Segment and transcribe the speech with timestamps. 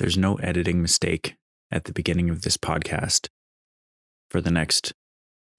[0.00, 1.36] there's no editing mistake
[1.70, 3.28] at the beginning of this podcast
[4.30, 4.94] for the next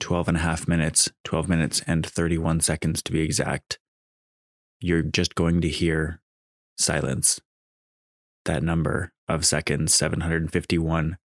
[0.00, 3.78] 12 and a half minutes, 12 minutes and 31 seconds to be exact.
[4.80, 6.20] You're just going to hear
[6.76, 7.40] silence.
[8.44, 11.18] That number of seconds, 751,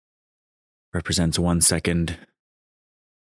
[0.93, 2.17] represents one second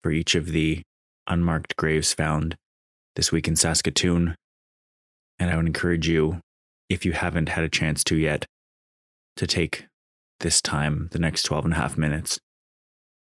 [0.03, 0.81] for each of the
[1.27, 2.57] unmarked graves found
[3.15, 4.35] this week in Saskatoon.
[5.39, 6.41] And I would encourage you,
[6.89, 8.45] if you haven't had a chance to yet,
[9.37, 9.87] to take
[10.39, 12.39] this time, the next 12 and a half minutes,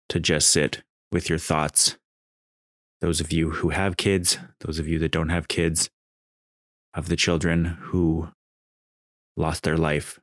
[0.09, 1.97] to just sit with your thoughts.
[3.01, 5.89] Those of you who have kids, those of you that don't have kids,
[6.93, 8.29] of the children who
[9.37, 10.19] lost their life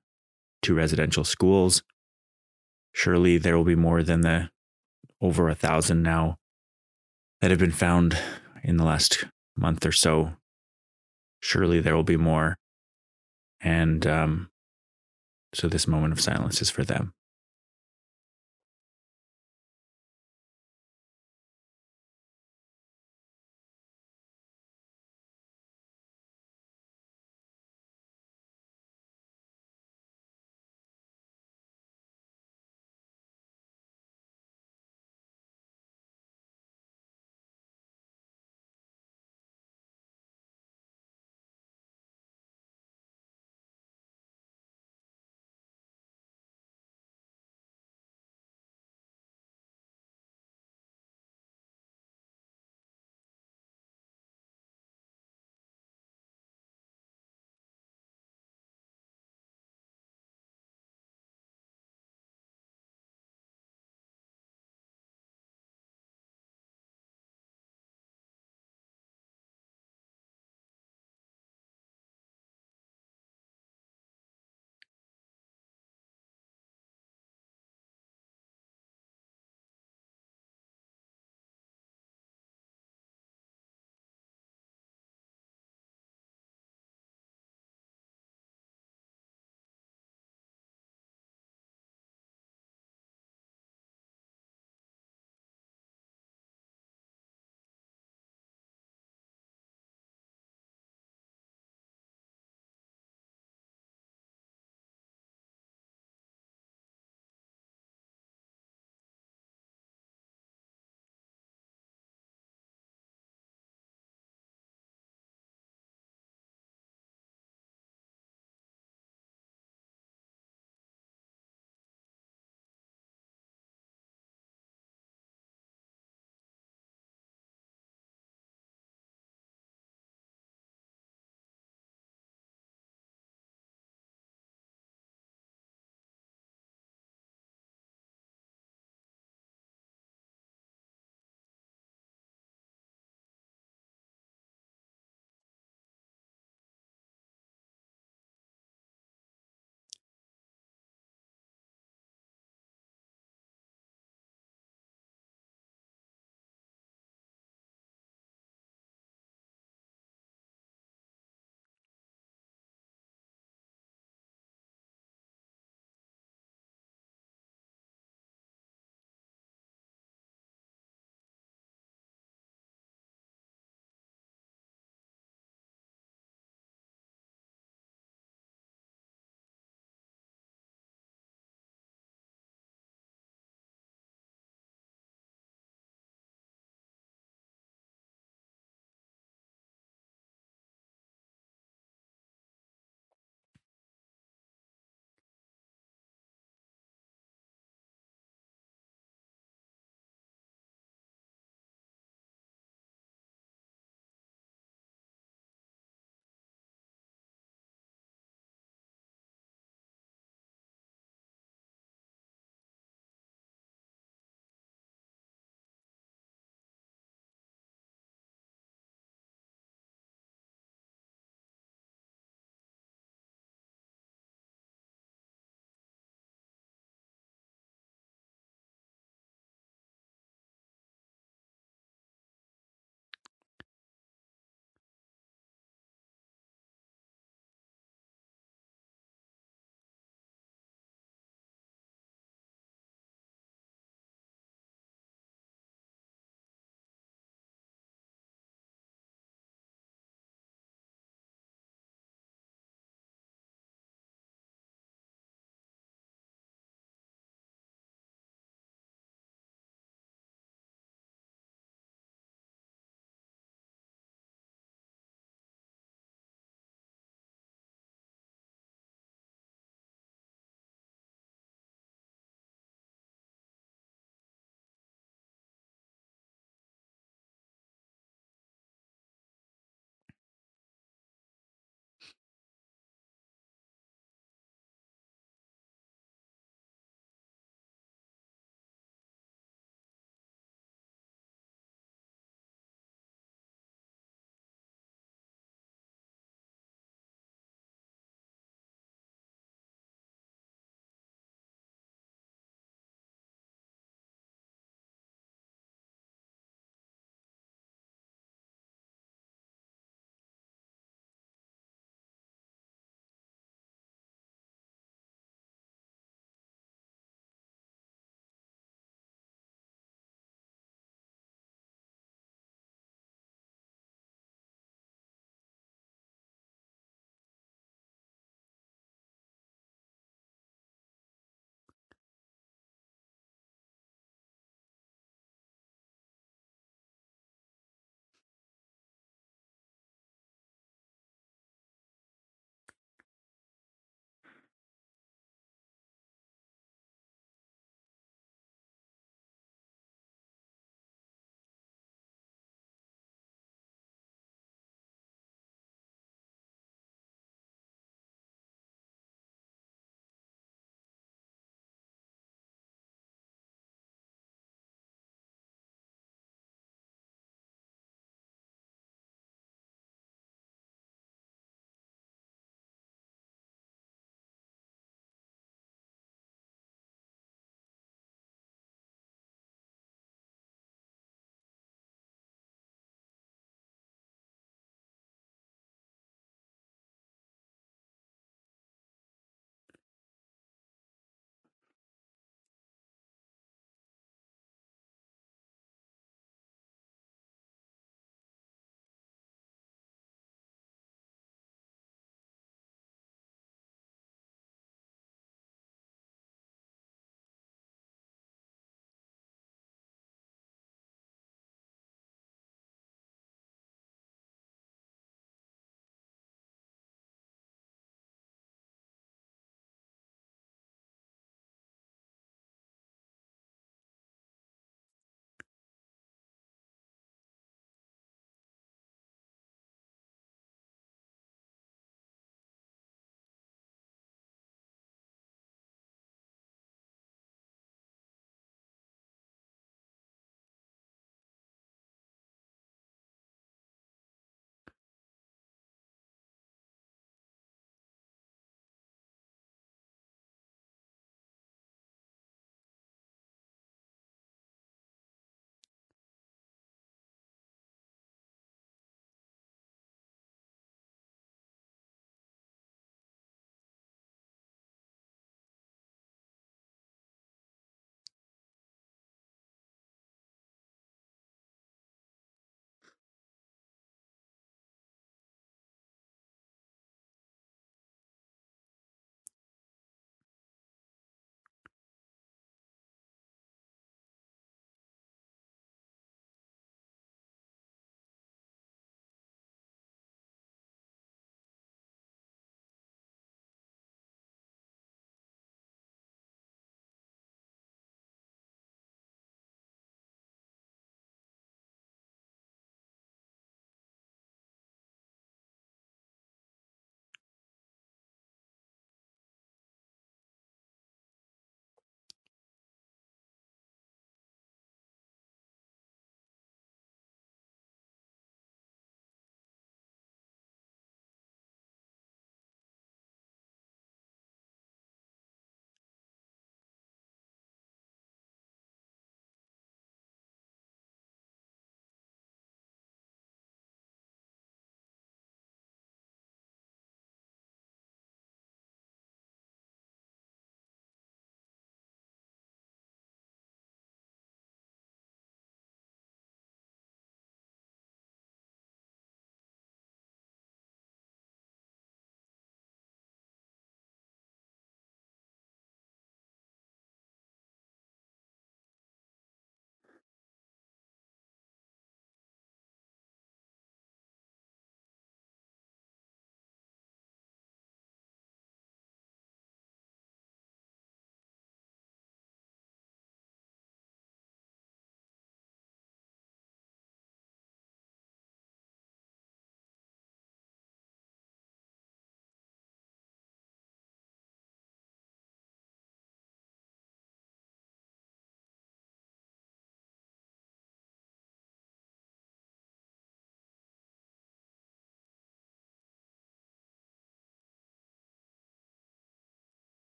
[0.61, 1.81] to residential schools.
[2.93, 4.49] Surely there will be more than the
[5.21, 6.37] over a thousand now
[7.41, 8.17] that have been found
[8.63, 10.33] in the last month or so.
[11.39, 12.57] Surely there will be more.
[13.61, 14.49] And um,
[15.53, 17.13] so this moment of silence is for them.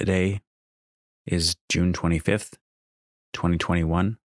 [0.00, 0.40] Today
[1.26, 2.54] is June 25th,
[3.34, 4.16] 2021.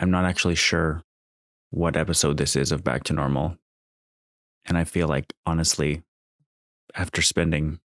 [0.00, 1.02] I'm not actually sure
[1.68, 3.58] what episode this is of Back to Normal.
[4.64, 6.04] And I feel like, honestly,
[6.94, 7.80] after spending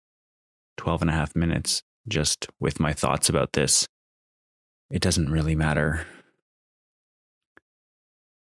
[0.76, 3.88] 12 and a half minutes just with my thoughts about this,
[4.88, 6.06] it doesn't really matter.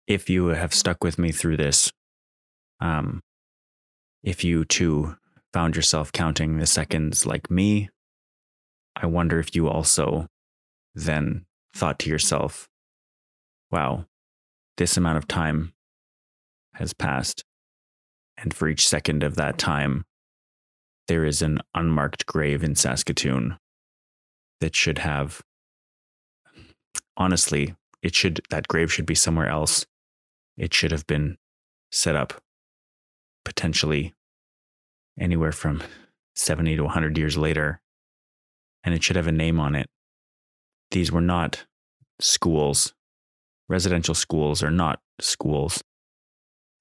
[0.08, 1.92] If you have stuck with me through this,
[2.80, 3.24] um,
[4.24, 5.18] if you too
[5.52, 7.90] found yourself counting the seconds like me,
[8.95, 10.27] I wonder if you also
[10.93, 12.67] then thought to yourself,
[13.71, 14.05] wow,
[14.77, 15.74] this amount of time
[16.75, 17.43] has passed.
[18.38, 20.05] And for each second of that time,
[21.07, 23.57] there is an unmarked grave in Saskatoon
[24.60, 25.41] that should have,
[27.17, 29.86] honestly, it should, that grave should be somewhere else.
[30.57, 31.38] It should have been
[31.91, 32.41] set up
[33.43, 34.13] potentially
[35.19, 35.83] anywhere from
[36.36, 37.81] 70 to 100 years later,
[38.84, 39.90] and it should have a name on it.
[40.92, 41.66] These were not
[42.20, 42.94] schools.
[43.70, 45.84] Residential schools are not schools.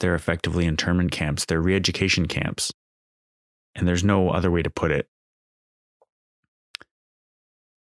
[0.01, 2.73] They're effectively internment camps, they're re education camps.
[3.77, 5.09] And there's no other way to put it.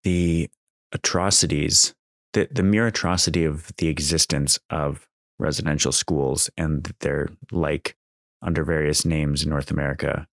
[0.02, 0.48] The
[0.92, 1.94] atrocities,
[2.32, 5.06] the, the mere atrocity of the existence of
[5.38, 7.96] residential schools and their like
[8.40, 10.26] under various names in North America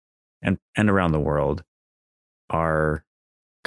[0.42, 1.62] and, and around the world
[2.50, 3.04] are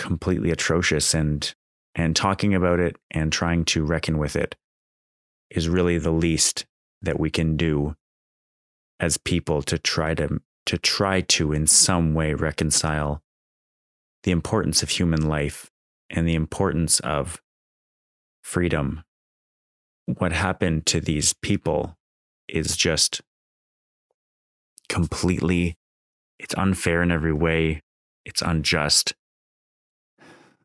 [0.01, 1.53] completely atrocious and
[1.93, 4.55] and talking about it and trying to reckon with it
[5.49, 6.65] is really the least
[7.01, 7.95] that we can do
[8.99, 13.21] as people to try to to try to in some way reconcile
[14.23, 15.69] the importance of human life
[16.09, 17.41] and the importance of
[18.41, 19.03] freedom.
[20.05, 21.97] What happened to these people
[22.47, 23.21] is just
[24.89, 25.75] completely
[26.39, 27.81] it's unfair in every way.
[28.25, 29.13] It's unjust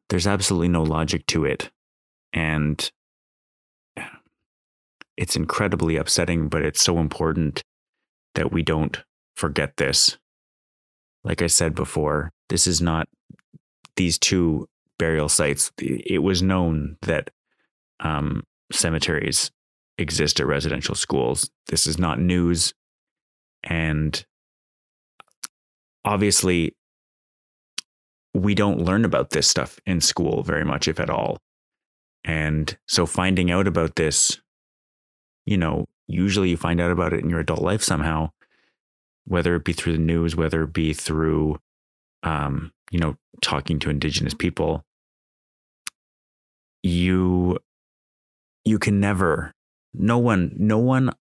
[0.08, 1.70] there's absolutely no logic to it.
[2.32, 2.90] And
[5.16, 7.62] it's incredibly upsetting but it's so important
[8.34, 9.02] that we don't
[9.34, 10.18] forget this.
[11.25, 13.08] Like i said before this is not
[13.96, 15.72] these two burial sites.
[15.78, 17.30] It was known that
[18.00, 19.50] um, cemeteries
[19.98, 21.50] exist at residential schools.
[21.68, 22.75] This is not news.
[23.64, 24.25] And
[26.04, 26.75] obviously,
[28.37, 31.38] we don't learn about this stuff in school very much, if at all.
[32.25, 34.40] And so finding out about this,
[35.47, 38.31] you know, usually you find out about it in your adult life somehow,
[39.25, 41.59] whether it be through the news, whether it be through,
[42.23, 44.85] um, you know, talking to Indigenous people.
[46.83, 47.59] You,
[48.64, 49.52] you can never,
[49.95, 51.12] no one, no one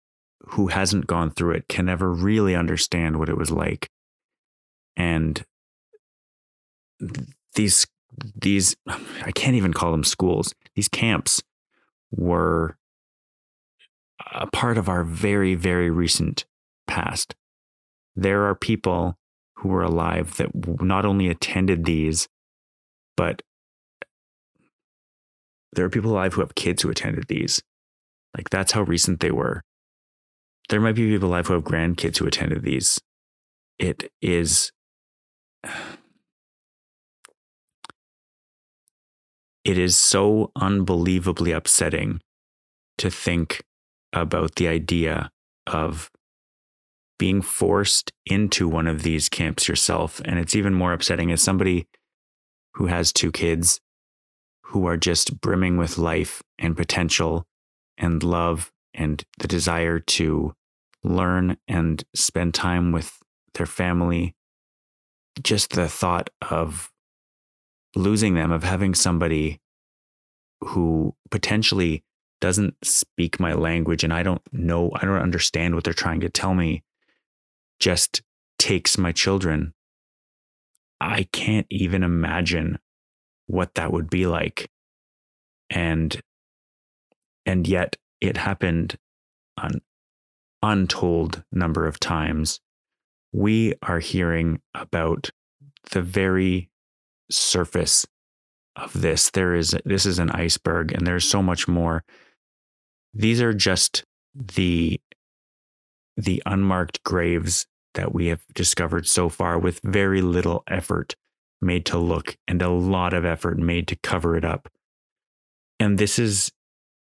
[0.48, 3.88] who hasn't gone through it can never really understand what it was like.
[4.96, 5.44] And
[7.54, 7.86] these
[8.34, 10.54] these I can't even call them schools.
[10.74, 11.42] These camps
[12.10, 12.76] were
[14.32, 16.44] a part of our very very recent
[16.86, 17.34] past.
[18.16, 19.18] There are people
[19.56, 22.28] who were alive that not only attended these
[23.16, 23.42] but
[25.72, 27.62] there are people alive who have kids who attended these.
[28.36, 29.62] Like that's how recent they were
[30.68, 33.00] there might be people alive who have grandkids who attended these.
[33.78, 34.72] It is.
[39.64, 42.20] It is so unbelievably upsetting
[42.98, 43.64] to think
[44.12, 45.30] about the idea
[45.66, 46.10] of
[47.18, 50.20] being forced into one of these camps yourself.
[50.24, 51.86] And it's even more upsetting as somebody
[52.74, 53.80] who has two kids
[54.66, 57.46] who are just brimming with life and potential
[57.96, 60.54] and love and the desire to
[61.02, 63.18] learn and spend time with
[63.54, 64.34] their family.
[65.42, 66.90] Just the thought of
[67.94, 69.60] losing them, of having somebody
[70.60, 72.02] who potentially
[72.40, 76.28] doesn't speak my language and I don't know, I don't understand what they're trying to
[76.28, 76.82] tell me,
[77.78, 78.22] just
[78.58, 79.74] takes my children.
[81.00, 82.78] I can't even imagine
[83.46, 84.70] what that would be like.
[85.70, 86.20] And
[87.46, 88.96] and yet it happened
[89.58, 89.82] an
[90.62, 92.60] untold number of times.
[93.32, 95.30] We are hearing about
[95.90, 96.70] the very
[97.36, 98.06] surface
[98.76, 99.30] of this.
[99.30, 102.04] There is this is an iceberg and there's so much more.
[103.12, 105.00] These are just the
[106.16, 111.14] the unmarked graves that we have discovered so far with very little effort
[111.60, 114.68] made to look and a lot of effort made to cover it up.
[115.80, 116.52] And this is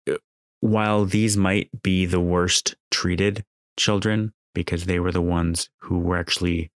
[0.09, 0.15] uh,
[0.61, 3.45] while these might be the worst treated
[3.77, 6.71] children because they were the ones who were actually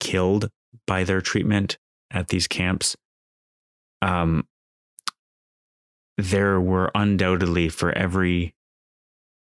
[0.00, 0.50] killed
[0.86, 1.78] by their treatment,
[2.10, 2.96] at these camps,
[4.02, 4.46] um,
[6.16, 8.54] there were undoubtedly for every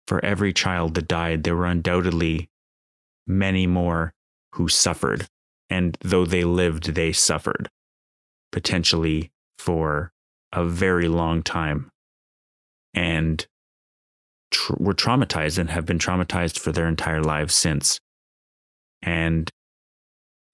[0.07, 2.49] for every child that died, there were undoubtedly
[3.29, 4.12] many more
[4.55, 5.27] who suffered.
[5.68, 7.68] And though they lived, they suffered
[8.51, 10.11] potentially for
[10.53, 11.90] a very long time
[12.92, 13.46] and
[14.51, 18.01] tr- were traumatized and have been traumatized for their entire lives since.
[19.03, 19.49] And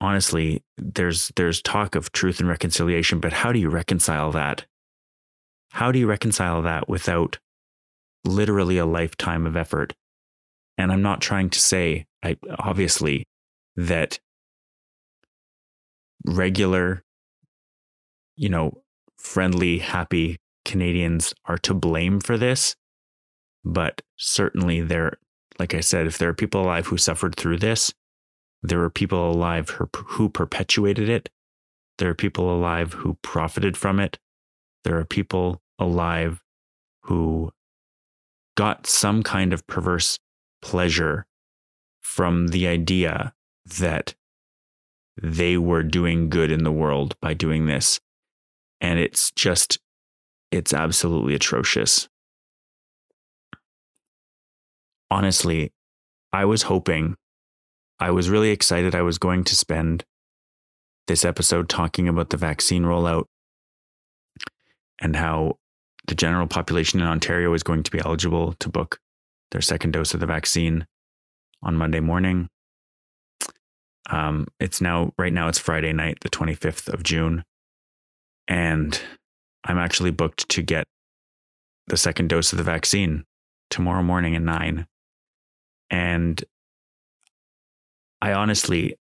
[0.01, 4.67] honestly, there's there's talk of truth and reconciliation, but how do you reconcile that?
[5.73, 7.39] How do you reconcile that without
[8.25, 9.95] literally a lifetime of effort?
[10.79, 13.27] And I'm not trying to say, I, obviously,
[13.77, 14.19] that
[16.27, 17.03] regular,
[18.37, 18.83] you know,
[19.19, 22.77] friendly, happy Canadians are to blame for this.
[23.65, 25.19] But certainly, there,
[25.59, 27.93] like I said, if there are people alive who suffered through this,
[28.63, 31.29] there are people alive who, who perpetuated it.
[31.99, 34.19] There are people alive who profited from it.
[34.85, 36.43] There are people alive
[37.03, 37.53] who
[38.57, 40.19] got some kind of perverse
[40.63, 41.27] pleasure
[42.03, 43.35] from the idea
[43.79, 44.15] that
[45.21, 48.01] they were doing good in the world by doing this.
[48.81, 49.79] And it's just,
[50.51, 52.09] it's absolutely atrocious.
[55.11, 55.73] Honestly,
[56.33, 57.17] I was hoping,
[57.99, 60.05] I was really excited I was going to spend
[61.07, 63.25] this episode talking about the vaccine rollout
[65.01, 65.59] and how
[66.07, 69.01] the general population in Ontario is going to be eligible to book
[69.51, 70.87] their second dose of the vaccine
[71.63, 72.49] on Monday morning.
[74.11, 77.45] Um, it's now, right now, it's Friday night, the 25th of June.
[78.47, 79.01] And
[79.65, 80.87] I'm actually booked to get
[81.89, 83.25] the second dose of the vaccine
[83.71, 84.87] tomorrow morning at nine.
[85.91, 86.43] And
[88.27, 88.99] I honestly,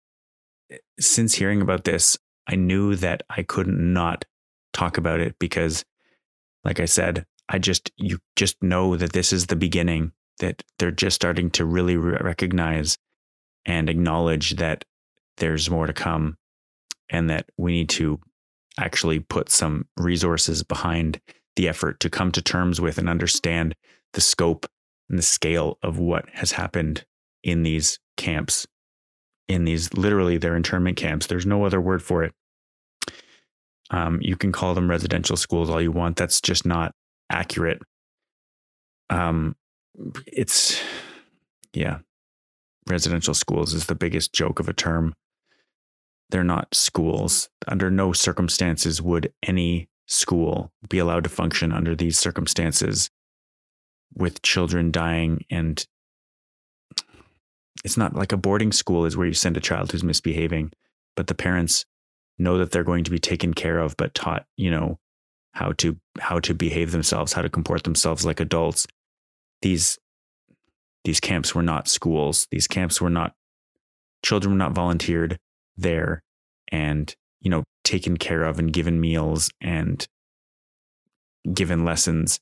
[1.00, 4.26] since hearing about this, I knew that I couldn't not
[4.74, 5.86] talk about it because,
[6.66, 10.92] like I said, I just, you just know that this is the beginning, that they're
[10.92, 12.98] just starting to really recognize
[13.66, 14.84] and acknowledge that
[15.38, 16.36] there's more to come
[17.10, 18.20] and that we need to
[18.78, 21.22] actually put some resources behind
[21.56, 23.74] the effort to come to terms with and understand
[24.12, 24.66] the scope
[25.10, 27.06] and the scale of what has happened
[27.42, 28.68] in these camps
[29.48, 31.28] in these literally their internment camps.
[31.28, 32.34] There's no other word for it.
[33.90, 36.16] Um, you can call them residential schools all you want.
[36.16, 36.94] That's just not
[37.30, 37.82] accurate.
[39.10, 39.56] Um,
[40.26, 40.82] it's
[41.74, 42.00] yeah.
[42.88, 45.14] Residential schools is the biggest joke of a term.
[46.30, 47.50] They're not schools.
[47.68, 53.10] Under no circumstances would any school be allowed to function under these circumstances
[54.16, 55.46] with children dying.
[55.50, 55.86] And
[57.84, 60.72] it's not like a boarding school is where you send a child who's misbehaving,
[61.16, 61.86] but the parents
[62.38, 65.00] know that they're going to be taken care of, but taught, you know,
[65.52, 68.88] how to how to behave themselves, how to comport themselves like adults.
[69.62, 70.00] These
[71.04, 72.48] these camps were not schools.
[72.50, 73.34] These camps were not
[74.24, 75.38] children were not volunteered
[75.78, 76.24] there
[76.72, 80.08] and you know taken care of and given meals and
[81.54, 82.40] given lessons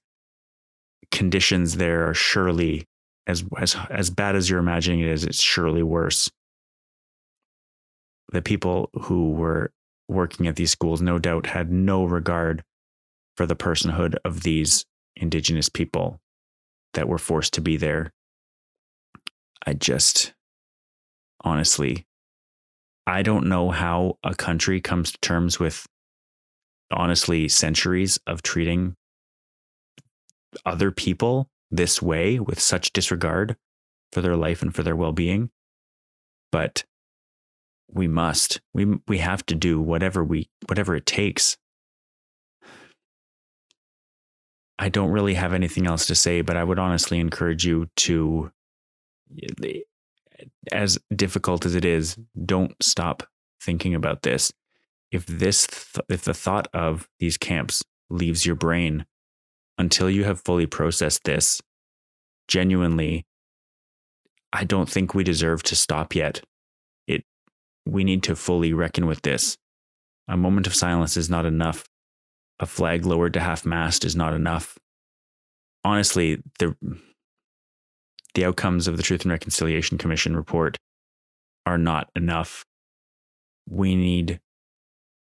[1.11, 2.85] conditions there are surely
[3.27, 6.29] as as as bad as you're imagining it is it's surely worse.
[8.31, 9.71] The people who were
[10.07, 12.63] working at these schools no doubt had no regard
[13.37, 16.19] for the personhood of these indigenous people
[16.93, 18.11] that were forced to be there.
[19.65, 20.33] I just
[21.43, 22.05] honestly
[23.07, 25.85] I don't know how a country comes to terms with
[26.91, 28.95] honestly centuries of treating
[30.65, 33.55] other people this way with such disregard
[34.11, 35.49] for their life and for their well-being
[36.51, 36.83] but
[37.89, 41.57] we must we we have to do whatever we whatever it takes
[44.77, 48.51] I don't really have anything else to say but I would honestly encourage you to
[50.71, 53.23] as difficult as it is, don't stop
[53.61, 54.51] thinking about this.
[55.11, 59.05] If this, th- if the thought of these camps leaves your brain
[59.81, 61.59] until you have fully processed this,
[62.47, 63.25] genuinely,
[64.53, 66.41] I don't think we deserve to stop yet.
[67.07, 67.23] It,
[67.85, 69.57] we need to fully reckon with this.
[70.27, 71.85] A moment of silence is not enough.
[72.59, 74.77] A flag lowered to half mast is not enough.
[75.83, 76.75] Honestly, the
[78.33, 80.77] the outcomes of the Truth and Reconciliation Commission report
[81.65, 82.63] are not enough.
[83.67, 84.39] We need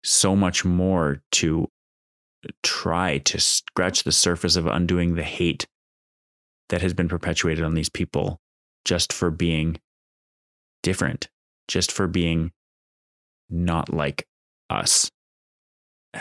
[0.04, 1.70] so much more to
[2.64, 5.68] try to scratch the surface of undoing the hate
[6.70, 8.40] that has been perpetuated on these people
[8.86, 9.80] just for being
[10.82, 11.30] different,
[11.68, 12.52] just for being
[13.50, 14.26] not like
[14.70, 15.12] us.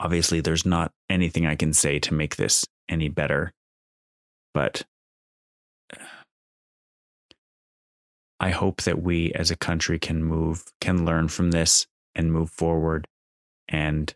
[0.00, 3.52] Obviously, there's not anything I can say to make this any better,
[4.52, 4.84] but
[8.40, 12.50] I hope that we as a country can move, can learn from this and move
[12.50, 13.06] forward
[13.68, 14.14] and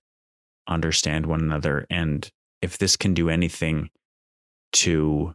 [0.71, 1.87] understand one another.
[1.91, 2.29] And
[2.63, 3.91] if this can do anything
[4.73, 5.35] to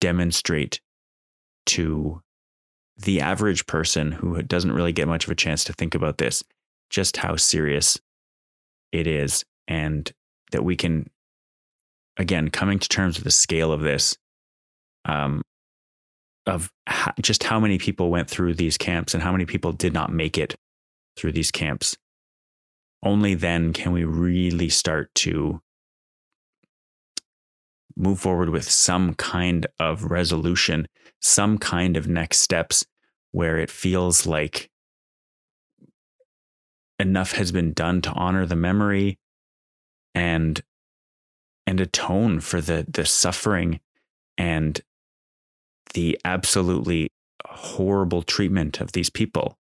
[0.00, 0.80] demonstrate
[1.66, 2.20] to
[2.96, 6.42] the average person who doesn't really get much of a chance to think about this
[6.90, 7.98] just how serious
[8.92, 10.12] it is and
[10.52, 11.08] that we can
[12.16, 14.16] again coming to terms with the scale of this
[15.04, 15.42] um
[16.46, 16.70] of
[17.20, 20.36] just how many people went through these camps and how many people did not make
[20.36, 20.54] it
[21.16, 21.96] through these camps
[23.02, 25.60] only then can we really start to
[27.96, 30.86] move forward with some kind of resolution,
[31.20, 32.84] some kind of next steps
[33.32, 34.70] where it feels like
[36.98, 39.18] enough has been done to honor the memory
[40.14, 40.62] and
[41.66, 43.80] and atone for the the suffering
[44.36, 44.80] and
[45.94, 47.10] the absolutely
[47.46, 49.56] horrible treatment of these people.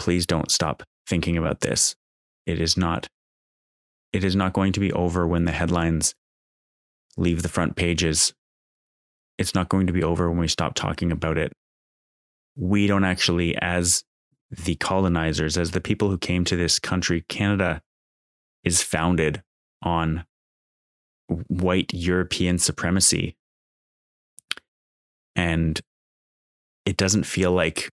[0.00, 1.94] Please don't stop thinking about this.
[2.46, 3.06] It is not
[4.12, 6.14] it is not going to be over when the headlines
[7.16, 8.32] leave the front pages.
[9.38, 11.52] It's not going to be over when we stop talking about it.
[12.56, 14.02] We don't actually, as
[14.50, 17.82] the colonizers, as the people who came to this country, Canada
[18.64, 19.42] is founded
[19.82, 20.24] on
[21.46, 23.36] white European supremacy.
[25.36, 25.80] And
[26.84, 27.90] it doesn't feel like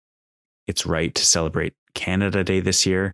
[0.66, 3.14] it's right to celebrate Canada Day this year.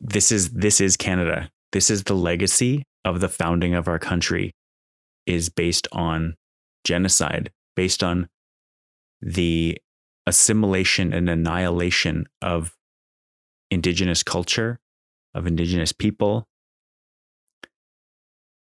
[0.00, 4.52] This is this is Canada this is the legacy of the founding of our country
[5.26, 6.34] is based on
[6.84, 8.28] genocide, based on
[9.20, 9.76] the
[10.26, 12.74] assimilation and annihilation of
[13.70, 14.78] indigenous culture,
[15.34, 16.46] of indigenous people.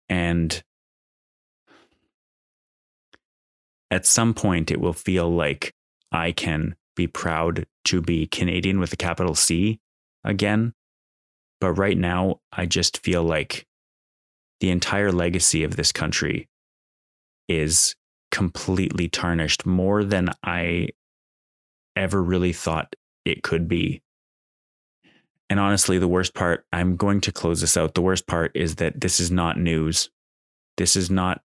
[0.10, 0.62] And
[3.89, 5.73] at some point, it will feel like
[6.12, 9.79] I can be proud to be Canadian with a capital C
[10.23, 10.73] again.
[11.62, 13.65] But right now, I just feel like
[14.60, 16.49] the entire legacy of this country
[17.47, 17.95] is
[18.31, 20.89] completely tarnished more than I
[21.95, 24.01] ever really thought it could be.
[25.49, 27.93] And honestly, the worst part, I'm going to close this out.
[27.93, 30.10] The worst part is that this is not news.
[30.75, 31.41] This is not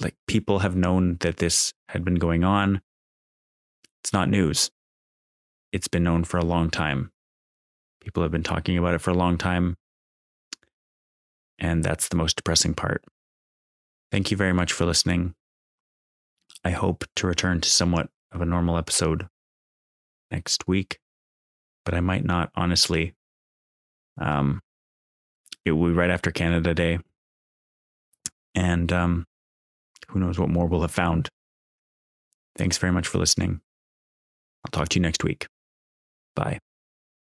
[0.00, 2.80] like people have known that this had been going on.
[4.02, 4.70] It's not news.
[5.72, 7.10] It's been known for a long time.
[8.00, 9.76] People have been talking about it for a long time.
[11.58, 13.04] And that's the most depressing part.
[14.10, 15.34] Thank you very much for listening.
[16.64, 19.26] I hope to return to somewhat of a normal episode
[20.30, 20.98] next week,
[21.84, 23.14] but I might not, honestly.
[24.18, 24.60] Um,
[25.64, 26.98] it will be right after Canada Day.
[28.54, 29.26] And um,
[30.08, 31.28] who knows what more we'll have found.
[32.56, 33.60] Thanks very much for listening.
[34.64, 35.46] I'll talk to you next week.
[36.34, 36.58] Bye.